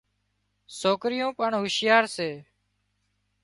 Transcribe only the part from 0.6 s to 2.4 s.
سوڪريو پڻ هوشيارا سي